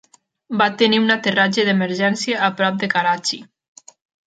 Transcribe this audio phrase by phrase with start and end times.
[0.61, 3.43] Va tenir un aterratge d'emergència a prop de Karachi.